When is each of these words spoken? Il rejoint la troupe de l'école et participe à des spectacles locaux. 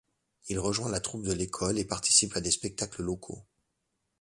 Il 0.47 0.57
rejoint 0.57 0.89
la 0.89 0.99
troupe 0.99 1.21
de 1.27 1.31
l'école 1.31 1.77
et 1.77 1.85
participe 1.85 2.35
à 2.35 2.41
des 2.41 2.49
spectacles 2.49 3.03
locaux. 3.03 3.45